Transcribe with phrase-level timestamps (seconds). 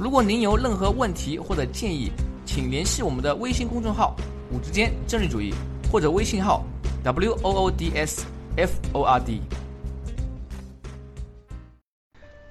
[0.00, 2.12] 如果您有任何问题或者建议，
[2.46, 4.14] 请联系我们的微信公众号
[4.52, 5.52] “五之间政治主义”
[5.90, 6.64] 或者微信号
[7.02, 8.24] “w o o d s
[8.56, 9.40] f o r d”。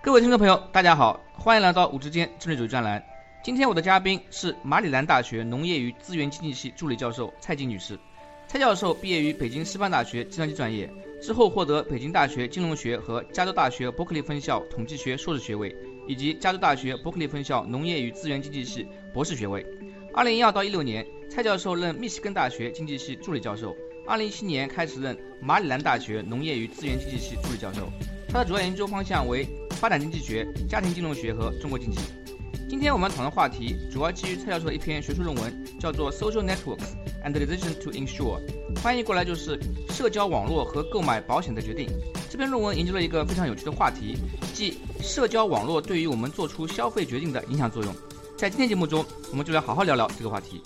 [0.03, 3.01] 各位听众朋友，大家好，欢迎来到五之间政治主义专栏。
[3.41, 7.97] 今天我的嘉宾是马里兰大学农业与资源经济系助理教授蔡静女士。
[8.45, 10.89] 蔡教授毕业于北京师范大学计算机专业，
[11.21, 15.73] 之后获得北京大学金融学和加州大学伯克利分校统计学硕士学位。
[16.07, 19.65] 以及加州大学伯克利分校农业与资源经济系博士学位。
[20.13, 23.75] 二零一二到一六年，蔡教授任密西根大学经济系助理教授。
[24.07, 27.89] 二零一七年开始任马里兰大学农业与资源经济系助理教授。
[28.29, 31.99] 他的主要研究方向为发展经济学、家庭金融学和中国经济。
[32.69, 36.95] 今天我们讨论话题主要基于蔡教授的一篇学术论文，叫做《Social Networks
[37.27, 38.39] and the Decision to Insure》，
[38.77, 41.89] 翻译过来就是社交网络和购买保险的决定。
[42.29, 44.15] 这篇论文研究了一个非常有趣的话题，
[44.53, 47.93] 即社交网络对于我们做出消费决定的影响作用。
[48.37, 50.61] 在今天节目中，我们就来好好聊聊这个话题。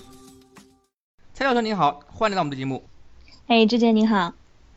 [1.33, 2.83] 蔡教授您好，欢迎来到我们的节目。
[3.47, 4.33] 哎，志杰您好。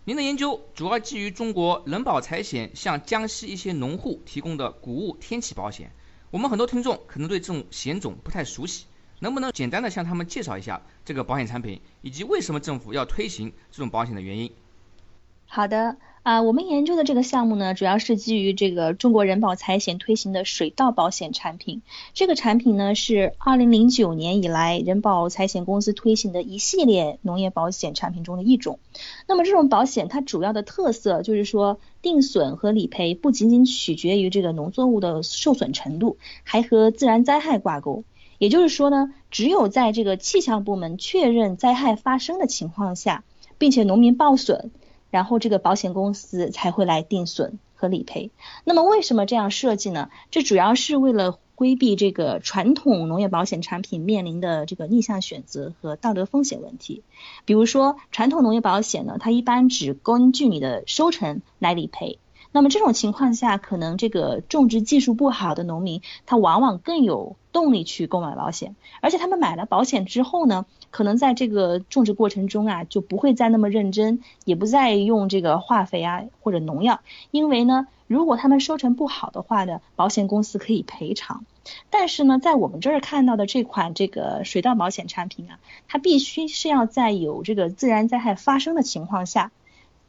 [0.06, 5.92] 您的研究主要基于中国人保财险向江西一些农户提供的谷物天气保险。
[6.30, 8.86] 我们很多听众可能对这种险种不太熟悉，
[9.24, 14.52] 能不能简单的向他们介绍一下这个保险产品，以及为什么政府要推行这种保险的原因？
[15.46, 21.80] 好的，啊，我们研究的这个项目呢，主要是基于这个中国人保财险推行的水稻保险产品。
[22.12, 28.78] 这个产品呢，是二零零九年以来人保财险公司推行的一系列农业保险产品中的一种。
[29.26, 31.80] 那么这种保险它主要的特色就是说。
[32.04, 38.04] 定损和理赔不仅仅取决于这个农作物的受损程度，还和自然灾害挂钩。
[38.38, 43.24] 也就是说呢，只有在这个气象部门确认灾害发生的情况下，
[43.58, 44.70] 并且农民报损，
[45.10, 48.30] 然后这个保险公司才会来定损和理赔。
[48.64, 50.10] 那么为什么这样设计呢？
[50.30, 51.38] 这主要是为了。
[51.56, 57.04] 规避这个传统农业保险产品面临的这个逆向选择和道德风险问题，
[57.44, 62.18] 比如说传统农业保险呢，它一般只根据你的收成来理赔。
[62.50, 77.00] 那么这种情况下，可能这个种植技术不好的农民，他往往更有动力去购买保险，而且他们买了保险之后呢，可能在这个种植过程中啊，就不会再那么认真，也不再用这个化肥啊或者农药，
[77.30, 77.86] 因为呢。
[78.06, 81.46] 如果他们收成不好的话呢，保险公司可以赔偿。
[81.88, 89.52] 但是呢，在我们这儿看到的这款这个水稻保险产品啊，它必须是要在有这个自然灾害发生的情况下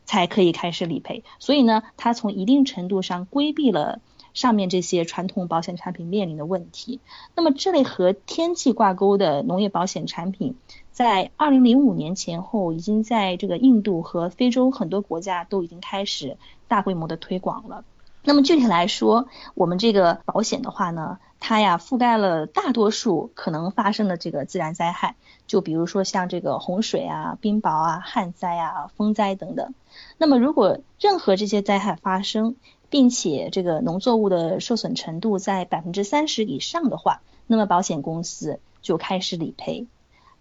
[0.03, 1.23] 才可以开始理赔。
[1.39, 4.01] 所以呢，它从一定程度上规避了
[4.35, 7.00] 上面这些传统保险产品面临的问题。
[7.34, 10.56] 那么这类和天气挂钩的农业保险产品，
[10.91, 16.38] 在二零零五年前后，已经在这个印度和非洲很多国家都已经开始。
[16.68, 17.85] 大规模的推广了。
[18.24, 29.75] 那么具体来说，我们这个保险的话呢，它呀覆盖了大多数可能发生的这个自然灾害，就比如说像这个洪水啊、冰雹啊、旱灾啊、风灾等等。
[30.18, 32.56] 那么如果任何这些灾害发生，
[32.95, 39.85] 并且这个农作物的受损程度在百分之三十以上的话，那么保险公司就开始理赔。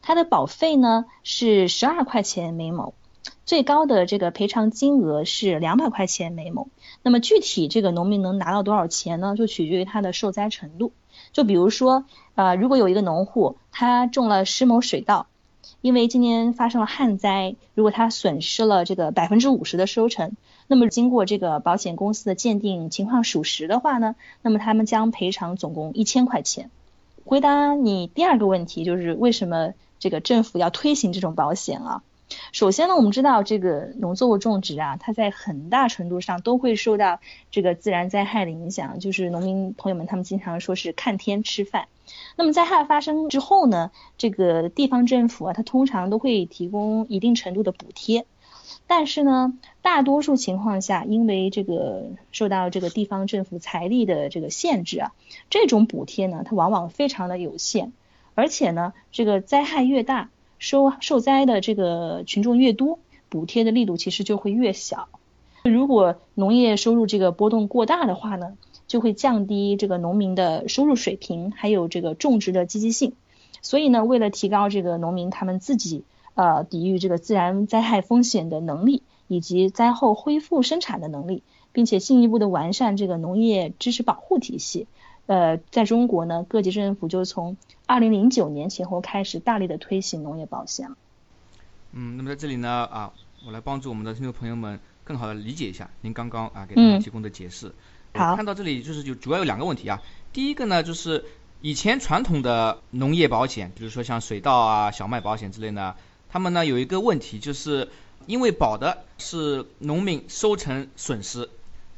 [0.03, 2.95] 它的保费呢是十二块钱每亩。
[3.45, 6.69] 最高的这个赔偿金额是两百块钱每亩，
[7.03, 9.35] 那么具体这个农民能拿到多少钱呢？
[9.37, 10.93] 就取决于他的受灾程度。
[11.33, 12.05] 就比如说，
[12.37, 15.27] 呃，如果有一个农户他种了十亩水稻，
[15.85, 20.33] 因为今年发生了旱灾，如果他损失了这个百分之五十的收成，
[20.67, 26.71] 那么经过这个保险公司的鉴定情况属实的话呢，那么他们将赔偿总共一千块钱。
[27.27, 32.03] 回答你第二个问题，就是为什么这个政府要推行这种保险啊？
[32.53, 38.99] 首先呢，我们知道这个农作物种植啊，它在很大程度上都会受到这个自然灾害的影响。
[38.99, 41.89] 就是农民朋友们他们经常说是看天吃饭。
[42.37, 48.25] 那么灾害发生之后呢，这个地方政府啊，它通常都会提供一定程度的补贴。
[48.87, 55.13] 但是呢，大多数情况下，因为这个受到这个地方政府财力的这个限制啊，
[55.51, 57.93] 这种补贴呢，它往往非常的有限。
[58.35, 60.31] 而且呢，这个灾害越大。
[60.65, 65.11] 受受灾的这个群众越多，补贴的力度其实就会越小。
[65.63, 68.57] 如果农业收入这个波动过大的话呢，
[68.87, 73.13] 就会降低这个农民的收入水平，还有这个种植的积极性。
[73.61, 84.87] 所以呢，为了提高这个农民他们自己呃抵御这个自然灾害风险的能力，以及灾后恢复生产的能力，并且进一步的完善这个农业知识保护体系，
[85.27, 87.57] 呃，在中国呢，各级政府就从
[87.87, 90.91] 二零零九年前后开始大力的推行农业保险。
[91.93, 93.13] 嗯，那么在这里呢啊，
[93.47, 97.73] 我来帮助我们的听众朋友们更好的理解一下您刚刚啊给他们提供的解释。
[98.15, 101.25] 好，看到这里就是就主要有两个问题啊，第一个呢就是
[101.61, 105.95] 以前传统的农业保险，比如说像水稻啊、小麦保险之类呢，
[106.29, 107.89] 他们呢有一个问题，就是
[108.27, 111.49] 因为保的是农民收成损失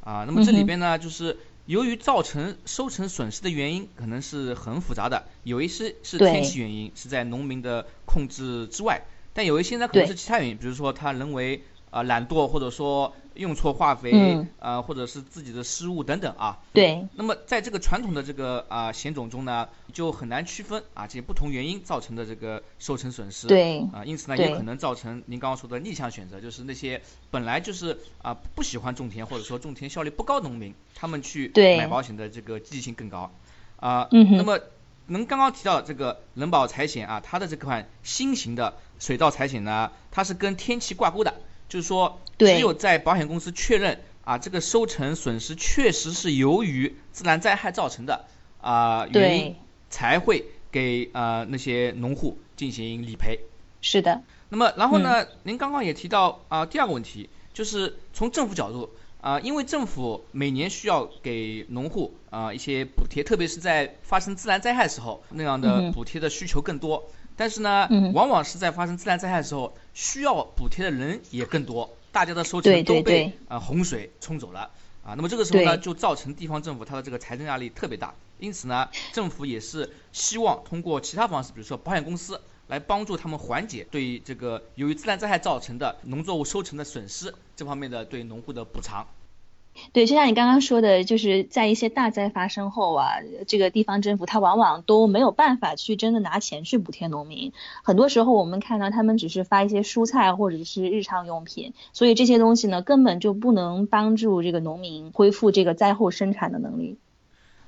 [0.05, 1.37] 啊，那么这里边呢就是
[1.67, 9.03] 由于造成收成损失的原因可能是很复杂的，有一些是天气原因，是在农民的控制之外。
[9.35, 16.59] 但有一些呢，可能是其他原因，比如说他人为啊懒惰，或者说用错化肥，啊或者是自己的失误等等啊。
[16.73, 17.07] 对。
[17.15, 23.47] 那么在这个传统的这个啊险种中呢，就很难区分啊这些不同原因造成的这个收成损失。
[23.47, 23.81] 对。
[23.93, 33.31] 啊，因此呢，也可能造成您刚刚说的逆向选择，就是那些本来就是啊不喜欢种田或者说种田效率不高农民，他们去买保险的这个积极性更高。
[33.77, 34.09] 啊。
[34.11, 34.59] 嗯那么。
[35.09, 41.33] 能刚刚提到这个人保财险啊，它的这款新型的水稻财险呢，它是跟天气挂钩的，
[41.69, 48.25] 就是说只有在保险公司确认啊这个收成损失确实是由于自然灾害造成的
[48.61, 49.57] 啊原因，
[49.91, 53.41] 才会给呃那些农户进行理赔。
[53.81, 54.23] 是的。
[54.49, 58.91] 那么然后呢，您刚刚也提到啊第二个问题，就是从政府角度。
[59.19, 67.11] 啊，因为政府每年需要给农户啊一些补贴，特别是在发生自然灾害时候，那样的补贴的需求更多。
[67.35, 74.71] 但是呢，往往是在发生自然灾害的时候，需要补贴的人也更多，大家的收成都被啊洪水冲走了
[75.03, 75.15] 啊。
[75.17, 78.15] 那么这个时候呢，就造成地方政府它的这个财政压力特别大。
[78.39, 82.39] 因此呢，政府也是希望通过其他方式，比如说保险公司。
[82.69, 89.07] 来帮助他们缓解对这个由于自然灾害造成的农作物收成的损失这方面的对农户的补偿。
[89.93, 93.09] 对，就像你刚刚说的，就是在一些大灾发生后啊，
[93.47, 97.53] 这个地方政府它往往都没有办法去真的拿钱去补贴农民。
[97.83, 106.99] 很多时候我们看到他们只是发一些蔬菜或者是日常用品，所以这些东西呢根本就不能帮助这个农民恢复这个灾后生产的能力。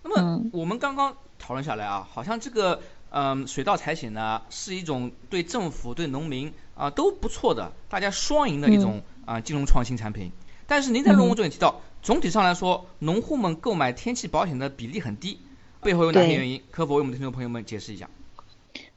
[0.02, 2.80] 那么我们刚刚讨论下来啊，好像这个。
[3.10, 10.30] 嗯，水稻财险呢是一种对政府、对农民啊都不错的，大家双赢的一种啊金融创新产品。
[10.66, 15.36] 但是您在论文中也提到，总体上来说，农户们购买天气保险的比例很低，
[15.82, 16.62] 背后有哪些原因？
[16.70, 18.08] 可否为我们的听众朋友们解释一下？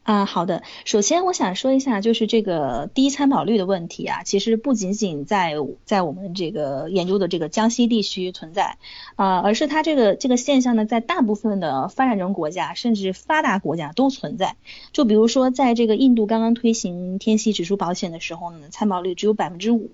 [0.04, 0.64] 啊，好的。
[0.86, 8.78] 首先，我想说一下，就是这个低参保率的问题啊，其实不仅仅在在我们这个研究的这个江西地区存在，
[9.18, 14.56] 啊，而是它这个这个现象呢，在大部分的发展中国家甚至发达国家都存在。
[14.94, 19.92] 就比如说，在这个印度刚刚推行天气指数保险的时候呢，参保率只有百分之五。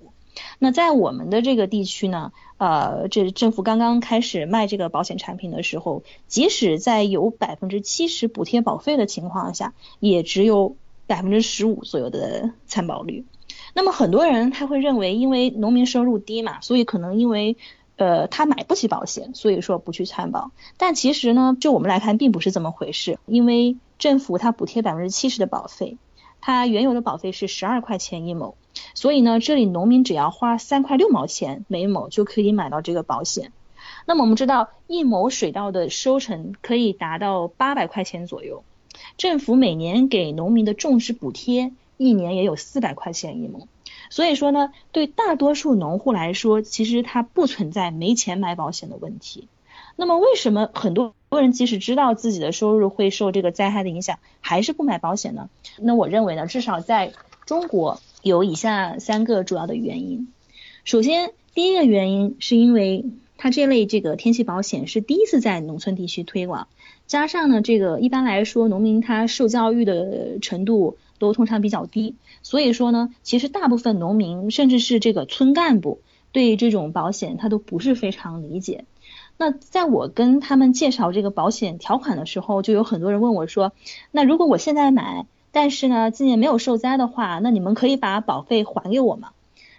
[0.59, 10.75] 那在我们的这个地区呢，呃，这政府刚刚开始卖这个保险产品的时候，即使在有百分之七十补贴保费的情况下，也只有
[11.05, 13.25] 百分之十五左右的参保率。
[13.73, 17.57] 那么很多人他会认为，因为农民收入低嘛，所以可能因为
[17.95, 20.51] 呃他买不起保险，所以说不去参保。
[20.77, 25.97] 但其实呢，就我们来看，并不是这么回事，因为政府它补贴百分之七十的保费，
[26.41, 28.55] 它原有的保费是十二块钱一亩。
[28.93, 33.51] 所以呢，这里农民只要花三块六毛钱每亩就可以买到这个保险。
[34.05, 38.63] 那么我们知道，一亩水稻的收成可以达到八百块钱左右，
[39.17, 43.67] 政府每年给农民的种植补贴一年也有四百块钱一亩。
[44.09, 49.47] 所以说呢，对大多数农户来说，其实它不存在没钱买保险的问题。
[49.97, 55.49] 那么为什么很多人即使知道自己的收入会受这个灾害的影响，还是不买保险呢？
[55.77, 57.11] 那我认为呢，至少在
[57.45, 57.99] 中国。
[58.21, 60.27] 有以下三个主要的原因。
[60.83, 63.05] 首先，第一个原因是因为
[63.37, 66.67] 它这类这个天气保险是第一次在农村地区推广，
[67.07, 75.99] 加上呢，这个一般来说农民他受教育的程度都通常比较低，所以说呢，其实大部分农民甚至是这个村干部
[76.31, 78.85] 对这种保险他都不是非常理解。
[79.37, 83.73] 那在我跟他们介绍这个保险条款的时候，就有很多人问我说，
[84.11, 85.25] 那如果我现在买？
[85.59, 89.31] 但是呢，今年没有受灾的话，那你们可以把保费还给我吗？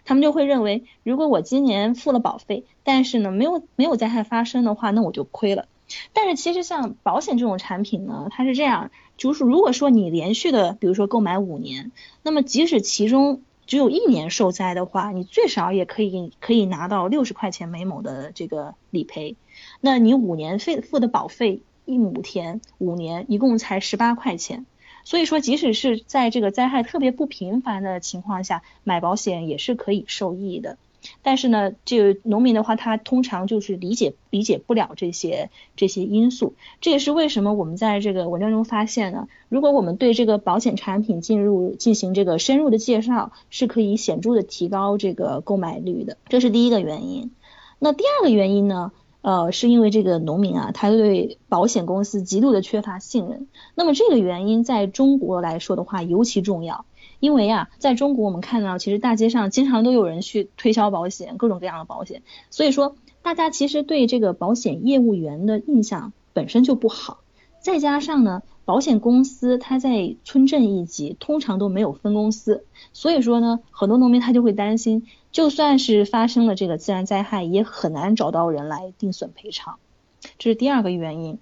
[0.04, 5.66] 他们就会认为，如果我今年付了保费，但是呢没有没有灾害发生的话，那我就亏了。
[6.12, 11.92] 但是其实像保险这种产品呢，它是这样，就是如果说你连续的，比如说购买五年，
[12.24, 19.36] 那么即使其中只有一年受灾的话，你最少也可以可以拿到六十块钱每亩的这个理赔。
[19.80, 24.66] 那你五年费付的保费一亩田五年一共才十八块钱。
[25.08, 30.76] 所以说，即使是在这个灾害特别不频繁的情况下，买保险也是可以受益的。
[31.22, 36.52] 但是呢，这个农民的话，他通常就是理解理解不了这些这些因素。
[36.82, 46.18] 这也是为什么我们在这个文章中发现呢，如果我们对这个保险产品进入进行这个深入的介绍，是可以显著的提高这个购买率的。
[46.28, 47.30] 这是第一个原因。
[47.78, 48.92] 那第二个原因呢？
[49.20, 53.48] 呃，是因为这个农民啊，他对保险公司极度的缺乏信任。
[53.74, 56.84] 那么这个原因在中国来说的话尤其重要，
[57.20, 62.22] 因为啊，在中国我们看到其实大街上经常都有人去推销保险，各种各样的保险。
[62.50, 67.18] 所以说，大家其实对这个保险业务员的印象本身就不好。
[67.60, 75.06] 再加上呢，保险公司它在村镇一级通常都没有分公司，所以说呢，很多农民他就会担心。
[75.30, 79.78] 就算是发生了这个自然灾害，也很难找到人来定损赔偿，
[80.38, 81.38] 这是第二个原因。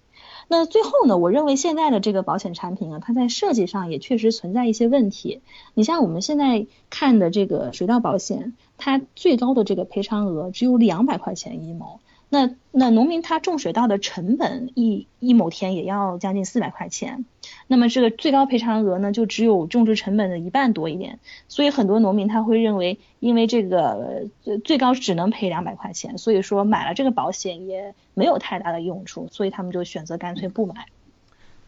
[0.48, 5.40] 那最后呢，我认为现在的这个保险产品啊，它在设计上也确实存在一些问题。
[5.74, 12.00] 你像我们现在看的这个水稻保险，它最高的这个赔偿额只有两百块钱一亩。
[12.36, 17.24] 那那农民他种水稻的成本一一亩田也要将近四百块钱，
[17.66, 24.26] 那么这个最高赔偿额呢就只有种植成本的一半多一点，所以很多农民他会认为，因为这个
[24.66, 30.84] 最高只能赔两百块钱，所以说买了这个保险也没有太大的用处，所以他们就选择干脆不买。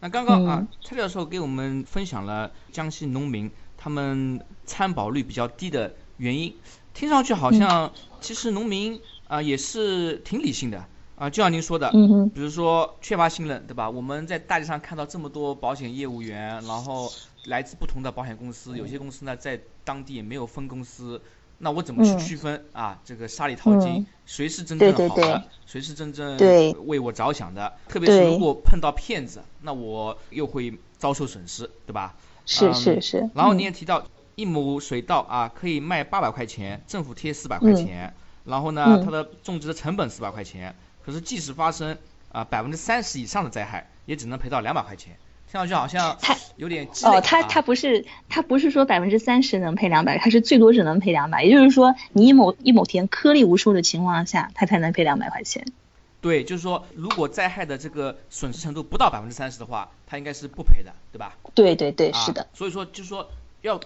[0.01, 6.53] 那刚刚啊，蔡教授给我们分享了江西农民他们参保率比较低的原因，
[6.93, 9.01] 听上去好像其实农民。
[9.29, 10.83] 啊，也是挺理性的
[11.15, 13.89] 啊，就像您说的，嗯比如说缺乏信任，对吧？
[13.89, 17.11] 我们在大街上看到这么多保险业务员，然后
[17.45, 21.21] 来自不同的保险公司，有些公司呢在当地也没有分公司，
[21.59, 22.99] 那我怎么去区分啊？
[23.05, 25.43] 这个沙里淘金，谁是真正好的？
[25.67, 26.35] 谁是真正
[26.87, 27.71] 为我着想的？
[27.87, 32.15] 特别是如果碰到骗子，那我又会遭受损失，对吧？
[32.47, 33.29] 是是是。
[33.35, 34.03] 然后你也提到，
[34.35, 38.11] 一亩水稻啊可以卖八百块钱，政府贴四百块钱。
[38.45, 41.97] 然后呢，它的种植的成本四百块钱，可是即使发生
[42.31, 45.17] 啊百分之三十以上的灾害，也只能赔到两百块钱，
[45.51, 46.17] 听上去好像
[46.55, 55.65] 有点哦，它它不是它不是说百分之三十能赔两百，它是最多只能赔两百，也就是说你一亩一亩田颗粒无收的情况下，它才能赔两百块钱。
[56.21, 61.37] 对，就是说如果灾害的这个损失程度不到百分之三十的话，它应该是不赔的，对吧？
[61.55, 62.47] 对对对，是的。
[62.53, 63.29] 所以说就是说
[63.61, 63.79] 要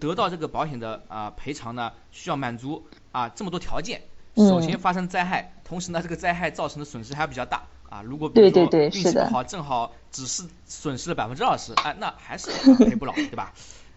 [0.00, 2.84] 得到这个保险的啊赔偿呢，需要满足。
[3.10, 4.02] 啊，这么多条件，
[4.36, 8.02] 首先发生灾害，同时呢，这个灾害造成的损失还比较大啊。
[8.02, 12.50] 如果比如说运气不好，正好只是损失了百分之二十，啊，那还是
[12.84, 13.52] 赔不了，对吧？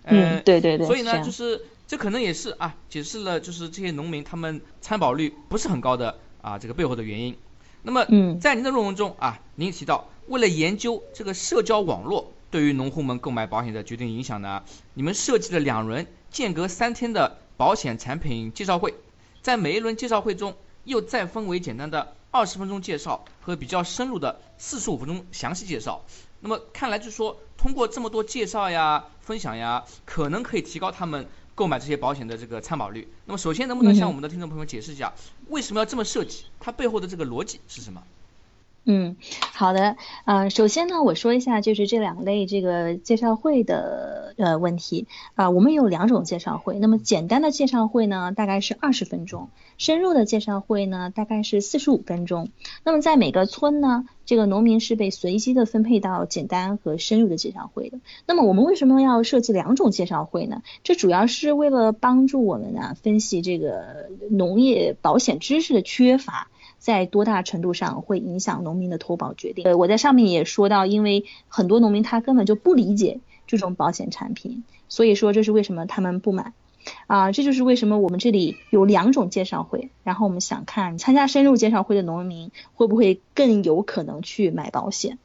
[0.06, 0.88] 嗯，对对对。
[0.88, 7.38] 所以呢，就是这可能也是啊，解释了就是这些农民他们参保率不是很高的啊这个背后的原因。
[7.84, 8.06] 那么
[8.40, 14.62] 在您的论文中啊，您提到为了研究这个社交网络对于农户们购买保险的决定影响呢，
[14.94, 18.94] 你们设计了两轮间隔三天的保险产品介绍会。
[19.42, 26.04] 在每一轮介绍会中，又再分为简单的二十分钟介绍和比较深入的四十五分钟详细介绍。
[26.42, 33.08] 那么看来就说，通过这么多介绍呀、分享呀，可能可以提高他们购买这些保险的这个参保率。
[33.26, 35.14] 那么首先，能不能向我们的听众朋友解释一下，
[35.48, 36.44] 为什么要这么设计？
[36.60, 38.04] 它背后的这个逻辑是什么？
[38.06, 38.21] 嗯，
[38.84, 39.16] 嗯
[39.54, 39.96] 好的，
[40.26, 52.50] 呃，首先呢，我说一下就是这两类这个介绍会的呃问题啊，我们有两种介绍会，那么简单的介绍会呢，大概是二十分钟，深入的介绍会呢，大概是四十五分钟。
[52.84, 58.00] 那么在每个村呢，这个农民是被随机的分配到简单和深入的介绍会的。
[58.26, 60.64] 那么我们为什么要设计两种介绍会呢？
[60.84, 66.48] 这主要是为了帮助我们啊分析这个农业保险知识的缺乏。
[66.82, 69.66] 在多大程度上会影响农民的投保决定？
[69.66, 76.54] 呃，我在上面也说到，因为很多农民他根本就不理解这种保险产品，所以说这是为什么他们不买
[77.06, 77.32] 啊？
[77.32, 85.20] 这就是为什么我们这里有两种介绍会，然后我们想看参加深入介绍会的农民会不会更有可能去买保险。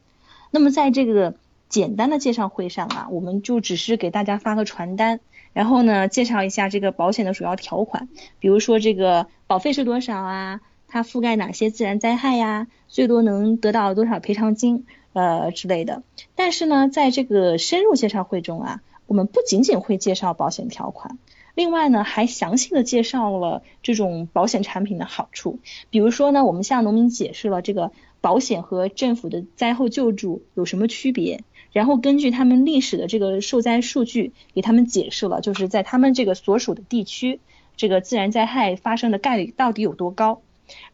[0.51, 1.33] 那么在这个
[1.69, 5.21] 简单的介绍会上啊，我们就只是给大家发个传单，
[5.53, 8.07] 然后呢介绍一下这个保险的主要条款，
[8.39, 10.61] 比如说这个保费是多少啊？
[10.87, 12.67] 它覆盖哪些自然灾害呀？
[12.87, 14.85] 最多能得到多少赔偿金？
[15.13, 16.03] 呃之类的。
[16.35, 21.17] 但是呢，在这个深入介绍会中啊，我们不仅仅会介绍保险条款，
[21.55, 25.59] 另外呢，还详细的介绍了这种保险产品的好处。
[25.89, 27.91] 比如说呢，我们向农民解释了这个
[28.21, 37.39] 保险和政府的灾后救助有什么区别，然后根据他们历史的这个受灾数据，给他们解释了就是在他们这个所属的地区，
[37.75, 40.41] 这个自然灾害发生的概率到底有多高。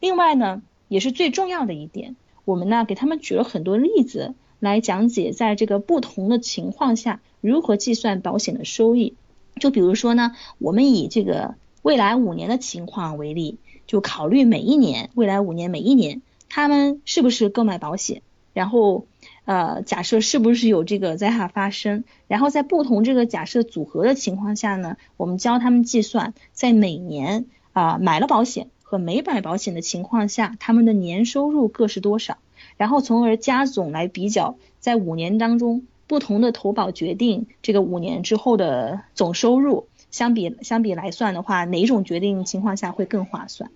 [0.00, 2.16] 另外呢，也是最重要的一点。
[2.44, 9.14] 我们呢给他们举了很多例子来讲解，在这个不同的情况下如何计算保险的收益。
[9.60, 19.06] 就比如说呢，我们以这个未来五年的情况为例，就考虑每一年未来五年每一年他们是不是购买保险，然后
[19.44, 32.38] 呃假设是不是有这个灾害发生，然后在不同这个假设组合的情况下呢，我们教他们计算在每年啊买了保险没买保险的情况下，他们的年收入各是多少，
[32.76, 35.86] 然后从而加总来比较在五年当中。
[36.06, 43.70] 不同的投保决定，这个五年之后的总收入相比相比来算的话，哪种决定情况下会更划算？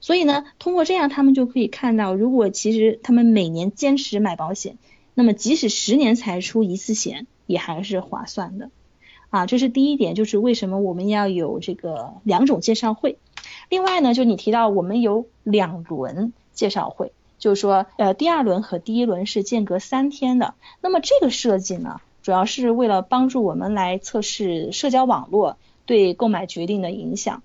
[0.00, 4.78] 所以呢，通过这样，他们就可以看到，如果其实他们每年坚持买保险，
[5.14, 8.70] 那么即使十年才出一次险，也还是划算的。
[9.30, 13.16] 啊，这是第一点，就是为什么我们要有这个两种介绍会。
[13.68, 17.12] 另外呢，就你提到我们有两轮介绍会。
[17.36, 20.54] 就是说，呃，第二轮和第一轮是间隔三天的。
[20.80, 27.42] 那么这个设计呢，主要是为了帮助我们来测试社交网络对购买决定的影响。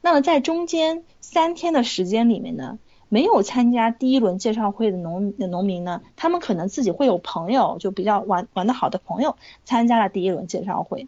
[0.00, 11.06] 那么在中间三天的时间里面呢，没有参加第一轮介绍会的农农民呢，他们可能自己会有朋友，就比较玩玩的好的朋友参加了第一轮介绍会。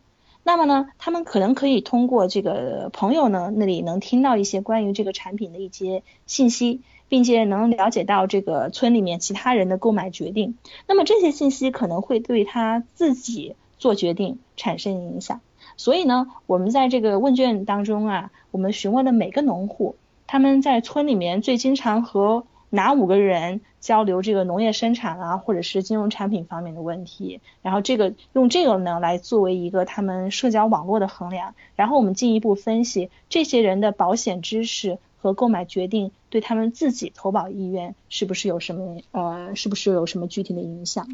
[0.49, 6.81] 那么呢，他们可能可以通过这个朋友呢那里能听到一些关于这个产品的一些信息。
[7.11, 15.40] 并且能了解到这个村里面其他人的购买决定，那么这些信息可能会对他自己做决定产生影响。
[15.78, 34.99] 所以呢，我们在这个问卷当中啊，我们询问了每个农户，他们在村里面最经常和哪五个人交流这个农业生产啊，或者是金融产品方面的问题，然后这个用这个呢来作为一个他们社交网络的衡量，然后我们进一步分析这些人的保险知识。
[35.21, 41.09] 和购买决定对他们自己投保意愿是不是有什么呃是不是有什么具体的影响？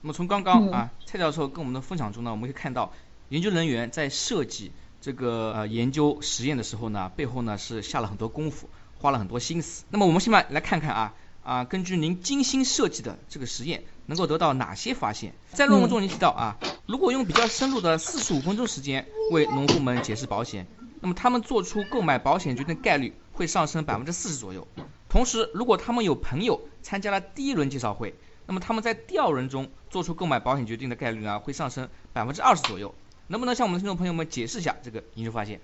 [0.00, 2.90] 那么从刚刚啊蔡教授跟我们的分享中呢，我们可以看到
[3.28, 9.84] 研究人员在设计这个呃研究实验的时候呢，背后呢是下了很多功夫，花了很多心思。
[9.90, 15.32] 那么我们现在来看看啊啊根据您精心设计的这个实验，能够得到哪些发现？
[15.52, 16.56] 在论文中您提到啊，
[16.86, 20.66] 如果用比较深入的四十五分钟时间为农户们解释保险，
[21.00, 23.14] 那么他们做出购买保险决定概率。
[23.38, 24.66] 会上升百分之四十左右。
[25.08, 28.12] 同时，如果他们有朋友参加了第一轮介绍会，
[28.46, 32.92] 那么他们在第二轮中做出购买保险决定的概率呢，会上升百分之二十左右。
[33.28, 35.60] 能不能向我们的听众朋友们解释一下这个研究发现？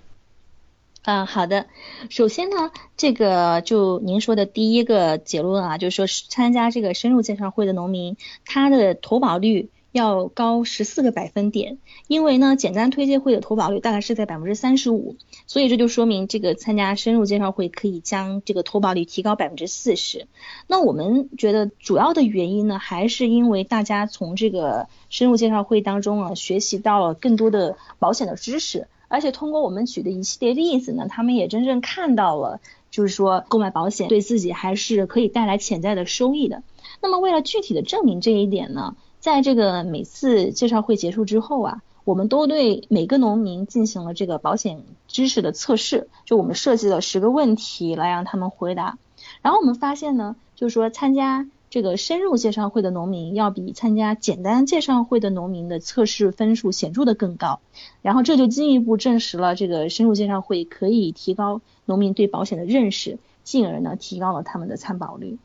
[1.05, 1.67] 啊，好的。
[2.09, 9.69] 首先呢，这个就您说的第一个结论啊，就是说参加这个深入介绍会的农民，他的投保率。
[9.91, 11.77] 要高十四个百分点，
[12.09, 15.15] 因为呢，简单推介会的投保率大概是在百分之三十五，
[15.47, 20.27] 所以这就说明这个参加深入介绍会可以将这个投保率提高百分之四十。
[20.67, 32.59] 那我们觉得主要的原因呢，还是因为大家从这个深入介绍会当中啊，学习到了更多的保险的知识，而且通过我们举的一系列例子呢，他们也真正看到了，
[32.91, 36.63] 就是说购买保险对自己还是可以带来潜在的收益的。
[37.01, 38.95] 那么为了具体的证明这一点呢？
[39.19, 48.99] 在这个每次介绍会结束之后啊，我们都对每个农民进行了这个保险知识的测试，就我们设计了十个问题来让他们回答。
[49.41, 57.59] 然后我们发现呢，就是说参加这个深入介绍会的农民要比参加简单介绍会的农民的测试分数显著的更高。
[58.01, 65.37] 然后这就进一步证实了这个深入介绍会可以提高农民对保险的认识，进而呢提高了他们的参保率。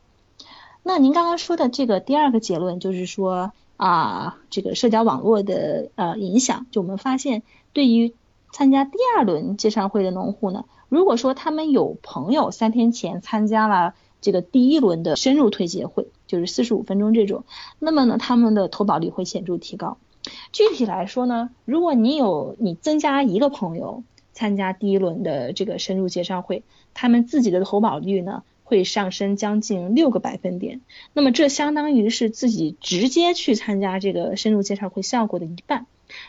[0.84, 3.50] 那您刚刚说的这个第二个结论就是说。
[3.76, 8.12] 啊，这个社交网络的呃影响，就我们发现，对于
[8.52, 17.44] 参加第二轮介绍会的农户呢，如果说他们有朋友三天前参加了这个第一轮的深入推介会，就是四十五分钟这种，
[17.78, 19.98] 那么呢，他们的投保率会显著提高。
[20.52, 26.62] 具体来说呢，如果你有你增加一个朋友参加第一轮的这个深入介绍会，
[26.94, 28.42] 他们自己的投保率呢？
[28.62, 30.80] 会上升将近六个百分点，
[31.12, 35.86] 那么这相当于是自己直接去参加这个深入介绍会效果的一半。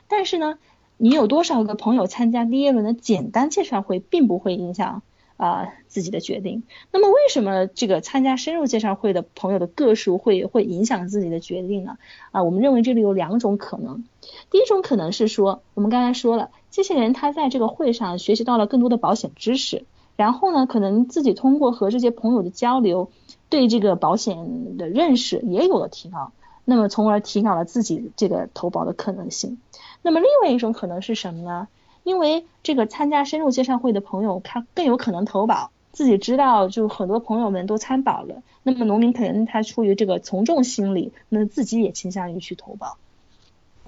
[0.07, 0.57] 但是呢，
[0.97, 5.03] 你有多少个朋友参加第一轮的简单介绍会，并不会影响
[5.41, 6.61] 啊自己的决定。
[6.91, 11.97] 那么为什么这个参加深入介绍会的朋友的个数会会影响自己的决定呢？
[12.31, 14.03] 啊，我们认为这里有两种可能。
[14.51, 19.83] 第一种可能是说，我们刚才说了，这些人他在这个会上学习到了更多的保险知识。
[20.17, 23.09] 然后呢，可能自己通过和这些朋友的交流，
[23.49, 26.31] 对这个保险的认识也有了提高，
[26.63, 29.57] 那么从而提高了自己这个投保的可能性。
[30.03, 31.67] 那么另外一种可能是什么呢？
[32.03, 42.97] 因为这个参加深入介绍会的朋友，他更有可能投保，自己知道，就很多朋友们都参保了，那么农民可能他出于这个从众心理，那自己也倾向于去投保。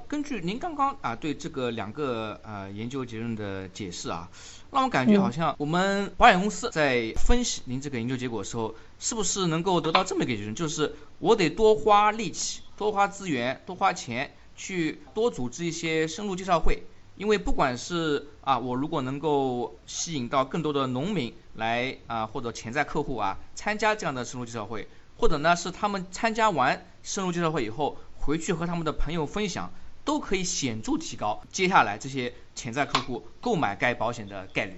[0.08, 4.30] 根据您刚刚啊对这个两个呃研究结论的解释啊，
[4.71, 16.84] 让我感觉好像我们保险公司在分析您这个研究结果的时候，是不是能够得到这么一个结论，就是我得多花力气、多花资源、多花钱去多组织一些深入介绍会，
[17.15, 29.71] 因为不管是啊我如果能够吸引到更多的农民来啊或者潜在客户啊参加这样的深入介绍会，或者呢是他们参加完深入介绍会以后回去和他们的朋友分享。
[30.06, 34.74] 都可以显著提高接下来这些潜在客户购买该保险的概率。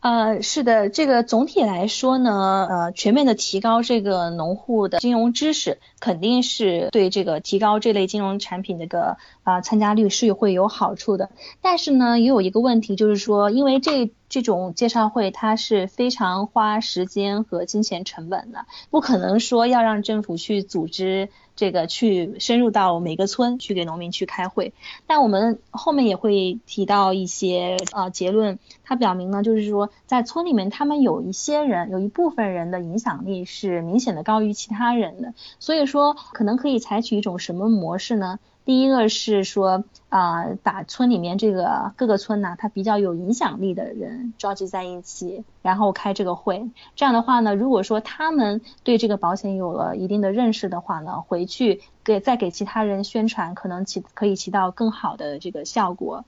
[0.00, 11.30] 呃，是的，这个总体来说呢，呃，全面的提高这个农户的金融知识，肯定是对这个提高这类金融产品的个啊参加率是会有好处的。
[11.60, 21.28] 但是呢，也有一个问题，就是说，因为这这种介绍会它是非常花时间和金钱成本的，不可能说要让政府去组织。
[21.56, 24.74] 这个去深入到每个村去给农民去开会，
[25.06, 38.38] 但我们后面也会提到一些呃结论，它表明呢，就是说在村里面，他们有一些人，有一部分人的影响力是明显的高于其他人的，所以说可能可以采取一种什么模式呢？
[38.64, 46.68] 第一个是说啊，把村里面这个各个村呢，他比较有影响力的人召集在一起，然后开这个会。
[46.96, 56.24] 这样的话呢，如果说他们对这个保险有了一定的认识的话呢，回去给再给其他人宣传，可能起可以起到更好的这个效果。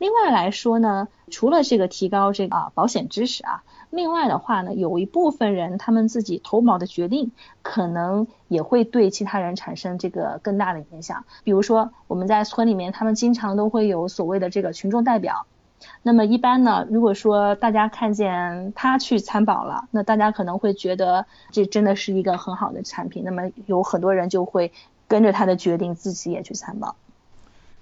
[0.00, 3.62] 另外来说呢，除了这个提高这个啊保险知识啊。
[3.90, 11.26] 另外的话呢，有一部分人他们自己投保的决定，可能也会对其他人产生这个更大的影响。
[11.44, 15.44] 比如说我们在村里面，他们经常都会有所谓的这个群众代表。
[16.02, 23.22] 那么一般呢，如果说大家看见他去参保了，那大家可能会觉得这真的是一个很好的产品。
[23.22, 24.72] 那么有很多人就会
[25.08, 26.96] 跟着他的决定，自己也去参保。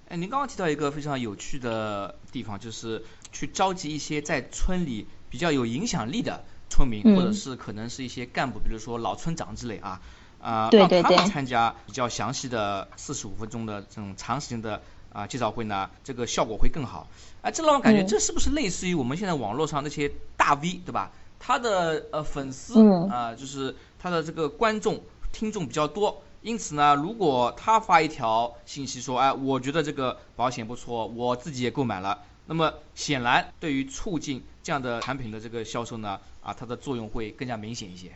[0.09, 5.07] 哎，您刚刚提到一个非常有趣的地方，就是去召集一些在村里。
[5.31, 10.01] 比较有影响力的村民，或者是可能是一些干部，比如说老村长之类啊，
[10.41, 14.81] 啊，让他们参加比较详细的四十五分钟的这种长时间的
[15.13, 17.07] 啊介绍会呢，这个效果会更好。
[17.43, 21.11] 哎，这让我感觉这是不是类似于我们现在网络上那些大 V 对吧？
[21.37, 32.23] 他的呃粉丝啊，就是他的这个观众听众比较多，因此呢，如果他发一条信息说，哎，我觉得这个保险不错，我自己也购买了。
[32.45, 38.13] 那么显然，对于促进这样的产品的这个销售呢，啊，它的作用会更加明显一些。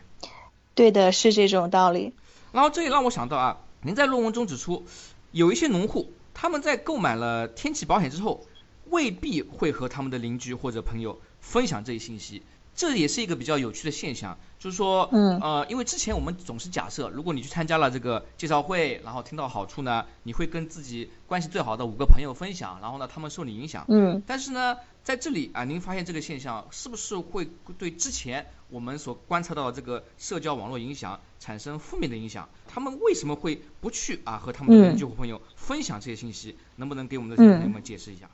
[0.74, 2.12] 对的，是这种道理。
[2.50, 4.84] 然后这也让我想到啊，您在论文中指出，
[5.30, 8.46] 有一些农户他们在购买了天气保险之后，
[8.90, 12.42] 未必会和他们的邻居或者朋友分享这一信息。
[12.76, 32.48] 这也是一个比较有趣的现象，就是说，嗯，呃，因为之前我们总是假设，如果你去参加了这个介绍会，然后听到好处呢，你会跟自己关系最好的五个朋友分享，然后呢，他们受你影响，嗯，但是呢，在这里啊，您发现这个现象是不是会对之前我们所观察到的这个社交网络影响产生负面的影响？
[32.66, 36.56] 他们为什么会不去啊和他们的旧朋友分享这些信息？
[36.76, 38.28] 能不能给我们的朋友们解释一下？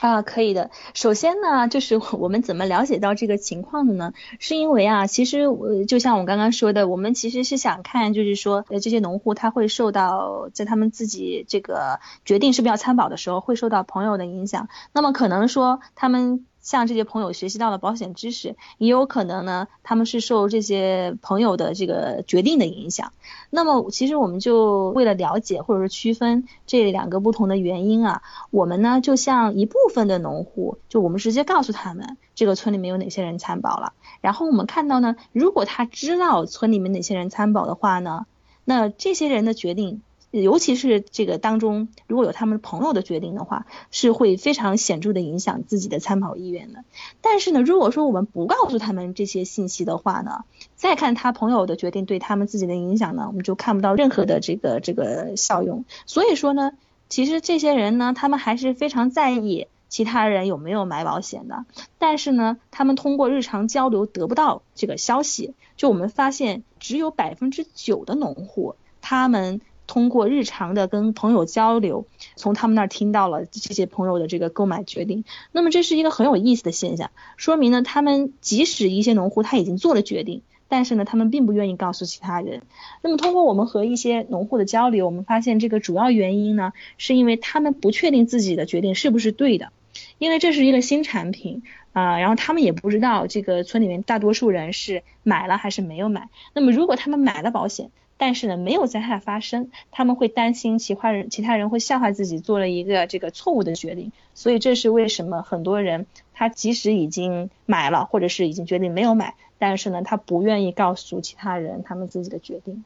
[0.00, 0.70] 啊，可以的。
[0.94, 4.12] 首先呢，就是我们怎么了解到这个情况的呢？
[4.38, 14.68] 是因为啊，其实我就像我刚刚说的，我们其实是想看，就是说，呃，这些农户他会受到在他们自己这个决定是不是要参保的时候，会受到朋友的影响。
[14.92, 16.46] 那么可能说他们。
[16.68, 23.14] 向这些朋友学习到了保险知识，也有可能呢，他们是受这些朋友的这个决定的影响。
[23.48, 33.94] 那么，其实我们就为了了解或者是区分这两个不同的原因啊，我们呢就像一部分的农户，就我们直接告诉他们这个村里面有哪些人参保了。
[34.20, 38.26] 然后我们看到呢，如果他知道村里面哪些人参保的话呢，
[38.66, 40.02] 那这些人的决定。
[40.30, 46.84] 尤其是这个当中，如果有他们朋友的决定的话，是会非常显著的影响自己的参保意愿的。
[47.22, 50.44] 但是呢，如果说我们不告诉他们这些信息的话呢，
[50.76, 55.86] 再看他朋友的决定对他们自己的影响呢，我们就看不到任何的这个这个效用。
[56.04, 56.72] 所以说呢，
[57.08, 61.64] 其实这些人呢，他们还是非常在意其他人有没有买保险的。
[61.98, 65.54] 但是呢，他们通过日常交流得不到这个消息。
[65.78, 69.62] 就我们发现，只有百分之九的农户他们。
[69.88, 75.24] 通过日常的跟朋友交流，从他们那儿听到了这些朋友的这个购买决定。
[75.50, 82.62] 那么这是一个很有意思的现象，说明呢，他们即使一些农户他已经做了决定，但是呢，他们并不愿意告诉其他人。
[83.02, 89.72] 那么通过我们和一些农户的交流，我们发现这个主要原因呢，是因为他们不确定自己的决定是不是对的。
[90.18, 96.28] 因为这是一个新产品啊，然后他们也不知道这个村里面大多数人是买了还是没有买。
[96.52, 104.12] 那么如果他们买了保险，但是呢没有灾害发生，他们会担心其他人其他人会笑话自己做了一个这个错误的决定。
[104.34, 112.84] 所以这是为什么很多人他即使已经买了，或者是已经决定没有买，但是呢他不愿意告诉其他人他们自己的决定。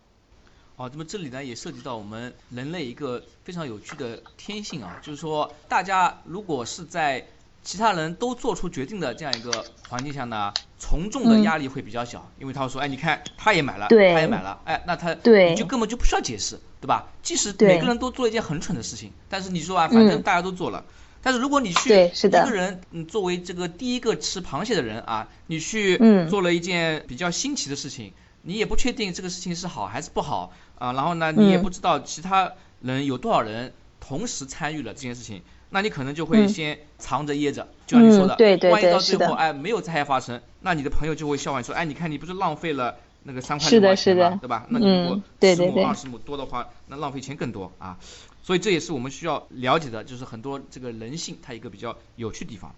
[0.76, 7.26] 哦，那么这里呢也涉及到我们人类一个非常有趣的天性啊，就是说大家如果是在
[7.62, 15.14] 其他人都做出决定的这样一个环境下呢，从众的压力会比较小，因为他会说，哎，你看他也买了，他也买了，哎，那他
[15.50, 17.08] 你就根本就不需要解释，对吧？
[17.22, 20.84] 即使每个人都做一件很蠢的事情，但是你说啊，反正大家都做了，
[21.22, 25.98] 但是如果你去一个人，嗯，作为这个第一个吃螃蟹的人啊，你去
[26.28, 28.12] 做了一件比较新奇的事情。
[28.44, 38.36] 你也不确定这个事情是好还是不好啊，然后呢，你也不知道其他人有多少人同时参与了这件事情，那你可能就会先藏着掖着，就像你说的，
[38.70, 44.38] 万一到最后哎没有灾害发生，那你的朋友就会笑话你说，哎，你看你不是浪费了那个三块六毛钱吗？
[44.40, 44.66] 对吧？
[44.68, 47.98] 那你如果十亩二十亩多的话，那浪费钱更多啊。
[48.42, 52.74] 所以这也是我们需要了解的，就是很多这个人性它一个比较有趣的地方。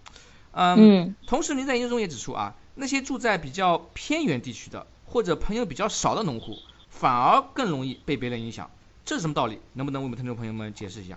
[0.52, 0.76] 嗯，
[1.26, 4.86] 同时您在研究中也指出啊，那些住在比较偏远地区的。
[5.06, 6.56] 或者朋友比较少的农户，
[6.88, 8.68] 反而更容易被别人影响，
[9.04, 9.60] 这是什么道理？
[9.74, 11.16] 能不能为我们听众朋友们解释一下？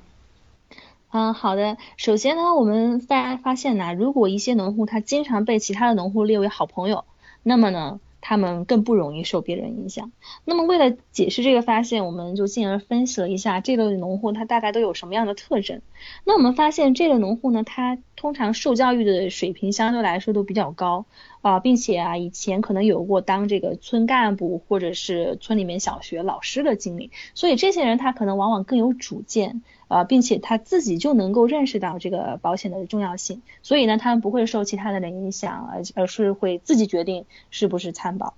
[1.12, 1.78] 嗯，好的。
[1.96, 7.06] 首先呢，我们发发现呢，如果一些农户他经常被其他的农户列为好朋友，
[7.44, 8.00] 那么呢？
[8.20, 10.12] 他们更不容易受别人影响。
[10.44, 15.82] 那么为了解释这个发现，我们就进而分析了一下这类农户他大概都有什么样的特征。
[16.26, 21.06] 那我们发现这类农户呢，他通常受教育的水平相对来说都比较高
[21.42, 29.62] 啊，并且啊以前可能有过当这个村干部或者是村里面小学老师的经历，所以这些人他可能往往更有主见。
[29.88, 38.34] 呃，并且他自己就能够认识到这个保险的重要性，所以呢，他们不会受其他的人影响，而而是会自己决定是不是参保。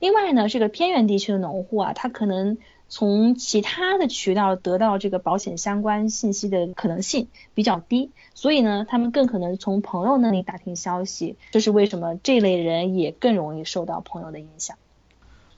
[0.00, 2.58] 另外呢，这个偏远地区的农户啊，他可能
[2.88, 11.36] 从其他的渠道得到这个保险相关信息的可能性比较低，所以呢，他们更可能从朋友那里打听消息。
[11.50, 14.76] 这是为什么这类人也更容易受到朋友的影响。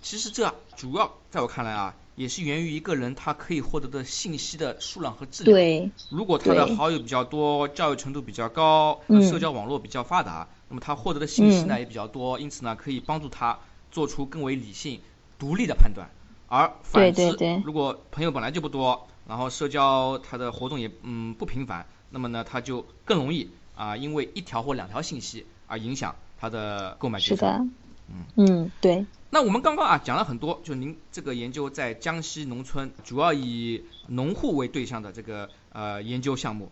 [0.03, 1.95] 其实这主要在我看来啊。
[2.21, 5.55] 也是源于一个人他可以获得的信息的数量和质量。
[5.55, 5.91] 对。
[6.11, 13.59] 如果他的好友比较多，教育程度比较高，社交网络比较发达，那么他获得的信息呢也比较多，因此呢可以帮助他
[13.91, 15.01] 做出更为理性、
[15.39, 16.11] 独立的判断。
[16.47, 27.47] 而反之，如果朋友本来就不多，然后社交他的活动也嗯不频繁，那么呢他就更容易啊因为一条或两条信息而影响他的购买决策。
[27.47, 27.67] 是的。
[28.11, 29.07] 嗯嗯，对。
[29.31, 36.71] 那我们刚刚啊讲了很多，就您这个研究在江西农村，主要以农户为对象的这个呃研究项目。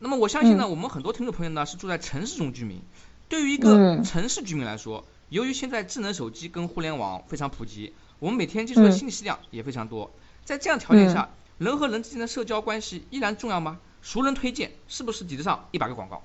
[0.00, 2.82] 那么我相信呢，我们很多听众朋友呢是住在城市中居民，
[3.28, 10.10] 对于一个城市居民来说，由于现在智能手机跟互联网非常普及，我们每天接触的信息量也非常多，
[10.44, 13.78] 在这样条件下，人和人之间的社交关系依然重要吗？
[14.02, 16.24] 熟人推荐是不是抵得上一百个广告？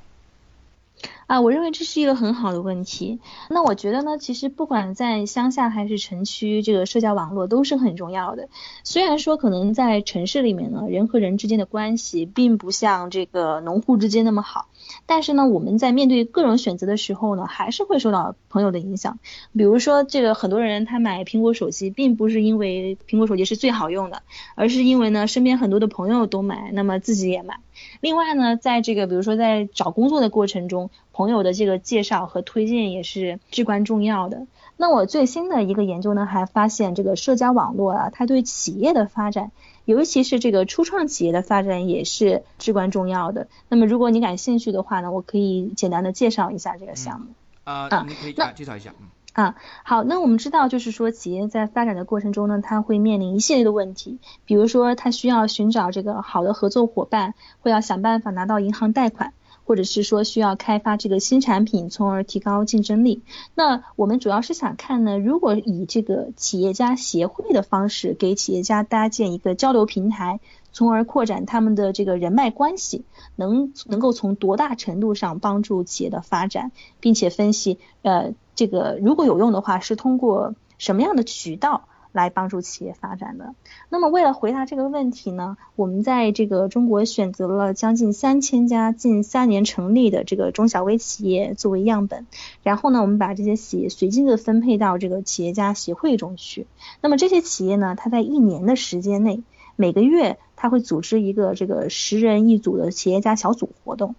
[1.28, 3.20] 啊，我认为这是一个很好的问题。
[3.50, 8.48] 那我觉得呢，其实不管在乡下还是城区，这个社交网络都是很重要的。
[8.84, 14.68] 虽然说可能在城市里面呢，人和人之间的关系并不像这个农户之间那么好，
[15.06, 19.20] 但是呢，我们在面对各种选择的时候呢，还是会受到朋友的影响。
[19.56, 24.24] 比如说，这个很多人他买苹果手机，并不是因为苹果手机是最好用的，
[24.56, 27.60] 而是因为呢，身边很多的朋友都买，那么自己也买。
[28.02, 34.48] 另外呢，在这个比如说在找工作的过程中，朋友的这个介绍和推荐也是至关重要的。
[34.78, 39.52] 那我最新的一个研究呢，还发现这个社交网络啊，它对企业的发展，
[39.86, 43.48] 尤其是这个初创企业的发展也是至关重要的。
[43.70, 47.28] 那么如果你感兴趣的话呢，我可以简单的介绍一下这个项目。
[47.64, 48.94] 啊，你可以介绍一下。
[49.34, 59.34] 啊，好，那我们知道，就是说企业在发展的过程中呢，它会面临一系列的问题，比如说它需要寻找这个好的合作伙伴，会要想办法拿到银行贷款，
[59.68, 63.22] 或者是说需要开发这个新产品，从而提高竞争力。
[63.54, 70.40] 那我们主要是想看呢，如果以这个企业家协会的方式给企业家搭建一个交流平台，
[70.72, 73.04] 从而扩展他们的这个人脉关系，
[73.36, 78.34] 能能够从多大程度上帮助企业的发展，并且分析呃。
[78.58, 83.54] 这个如果有用的话，是通过什么样的渠道来帮助企业发展的？
[83.90, 92.26] 那么为了回答这个问题呢，我们在这个中国选择了将近三千家近三年成立的这个中小微企业作为样本，
[92.64, 96.66] 然后呢，我们把这些企业随机的分配到这个企业家协会中去。
[97.02, 99.44] 那么这些企业呢，它在一年的时间内，
[99.76, 104.16] 每个月它会组织一个这个十人一组的企业家小组活动。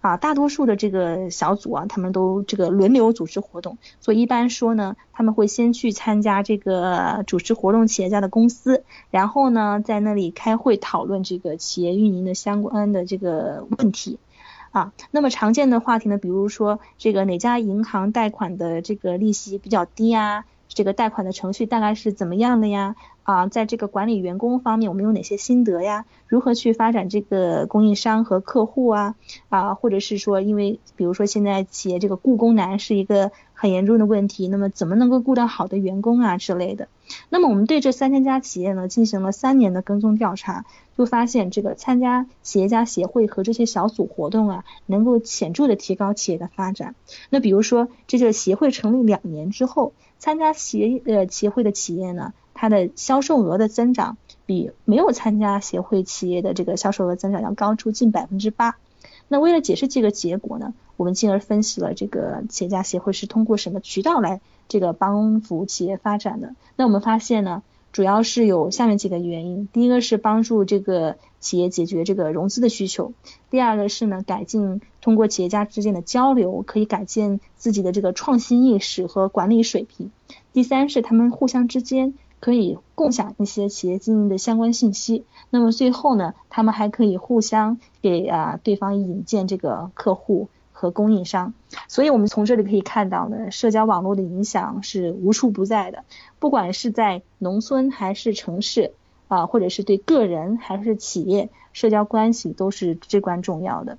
[0.00, 14.18] 啊，大多数的这个小组啊，他们都这个轮流组织活动，所以一般说呢，他们会先去参加这个主持活动企业家的公司，然后呢，在那里开会讨论这个企业运营的相关的这个问题。
[14.70, 20.44] 啊，那么常见的话题呢，比如说这个哪家银行贷款的这个利息比较低啊？
[20.68, 22.94] 这个贷款的程序大概是怎么样的呀？
[23.28, 26.06] 啊，在这个管理员工方面，我们有哪些心得呀？
[26.28, 29.16] 如何去发展这个供应商和客户啊？
[29.50, 36.88] 啊，或者是说，因为比如说现在企业这个雇工难是一个很严重的问题，那么怎么能够雇到好的员工啊之类的？
[37.28, 40.64] 那么我们对这三千家企业呢进行了三年的跟踪调查，
[40.96, 46.94] 就发现这个参加企业家协会和这些小组活动啊，能够显著的提高企业的发展。
[47.28, 52.32] 那比如说，这个协会成立两年之后，参加协呃协会的企业呢？
[52.60, 58.76] 它的销售额的增长比没有参加协会企业的这个销售额增长要高出近百分之八。
[59.28, 66.56] 那为了解释这个结果呢，我们进而分析了这个企业家协会是通过什么渠道来这个帮扶企业发展的。
[66.74, 73.12] 那我们发现呢，主要是有下面几个原因：第一个是帮助这个企业解决这个融资的需求；
[73.50, 80.08] 第二个是呢，改进通过企业家之间的交流，可以改进自己的这个创新意识和管理水平；
[80.52, 82.14] 第三是他们互相之间。
[82.40, 91.54] 可以共享一些企业经营的相关信息，那么最后呢，他们还可以互相给啊对方引荐这个客户和供应商。
[91.88, 96.04] 所以我们从这里可以看到呢，社交网络的影响是无处不在的，
[96.38, 98.92] 不管是在农村还是城市
[99.26, 103.98] 啊，或者是对个人还是企业，社交关系都是至关重要的。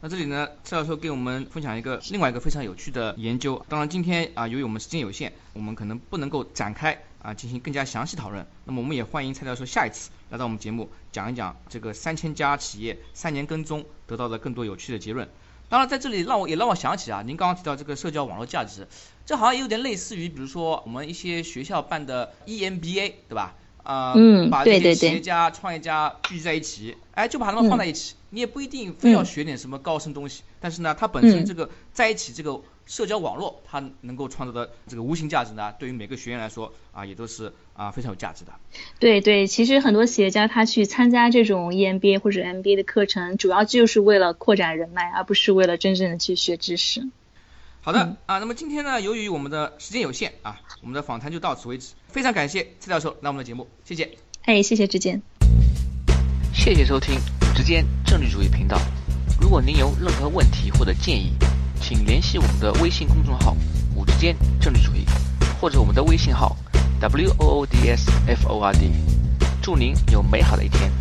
[0.00, 3.64] 那这里呢，蔡教授给我们分享一个另外一个非常有趣的研究。
[3.68, 7.02] 当然今天啊，由于我们时间有限，我们可能不能够展开。
[7.20, 8.46] 啊，进行更加详细讨论。
[8.64, 15.28] 那么我们也欢迎蔡教授下一次来到我们节目，讲一讲这个三千家企业三年跟踪得到的更多有趣的结论。
[15.68, 18.86] 当然在这里让我也让我想起啊，您刚刚提到这个社交网络价值，
[19.26, 23.56] 这好像有点类似于，比如说我们一些学校办的 EMBA，对吧？
[23.88, 24.14] 啊，
[24.50, 32.60] 把这些企业家、创业家聚集在一起，哎，就把他们放在一起，你也不一定非要学点什么高深东西，但是呢，它本身这个在一起这个。
[32.88, 38.52] 社交网络它能够创造的这个无形价值呢，对于每个学员来说啊，也都是啊非常有价值的。
[38.98, 47.06] 对对，其实很多企业家他去参加这种 EMBA 或者 MBA 的课程，主要就是为了扩展人脉，而不是为了真正的去学知识。
[47.88, 51.94] 好的啊，那么今天呢，由于我们的时间有限啊，我们的访谈就到此为止。
[52.08, 54.10] 非常感谢蔡教授来我们的节目，谢谢。
[54.42, 55.22] 哎，谢谢志坚。
[56.52, 57.18] 谢谢收听
[57.56, 58.78] 之间政治主义频道。
[59.40, 61.32] 如果您有任何问题或者建议，
[61.80, 63.56] 请联系我们的微信公众号
[63.96, 65.06] “五之间政治主义”，
[65.58, 66.54] 或者我们的微信号
[67.00, 68.92] “w o o d s f o r d”。
[69.62, 70.92] 祝您有美好的一天。